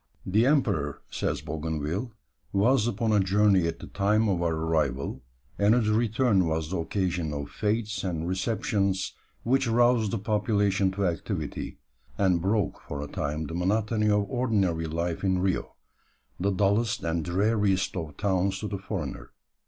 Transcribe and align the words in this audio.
"The 0.25 0.47
emperor," 0.47 1.03
says 1.11 1.41
Bougainville, 1.41 2.11
"was 2.51 2.87
upon 2.87 3.11
a 3.11 3.19
journey 3.19 3.67
at 3.67 3.77
the 3.77 3.85
time 3.85 4.27
of 4.29 4.41
our 4.41 4.55
arrival, 4.55 5.21
and 5.59 5.75
his 5.75 5.89
return 5.91 6.47
was 6.47 6.71
the 6.71 6.77
occasion 6.79 7.31
of 7.33 7.51
fêtes 7.51 8.03
and 8.03 8.27
receptions 8.27 9.13
which 9.43 9.67
roused 9.67 10.09
the 10.09 10.17
population 10.17 10.89
to 10.93 11.05
activity, 11.05 11.77
and 12.17 12.41
broke 12.41 12.81
for 12.87 12.99
a 12.99 13.07
time 13.07 13.45
the 13.45 13.53
monotony 13.53 14.09
of 14.09 14.25
ordinary 14.27 14.87
life 14.87 15.23
in 15.23 15.37
Rio, 15.37 15.75
that 16.39 16.57
dullest 16.57 17.03
and 17.03 17.23
dreariest 17.23 17.95
of 17.95 18.17
towns 18.17 18.57
to 18.61 18.67
the 18.67 18.79
foreigner. 18.79 19.33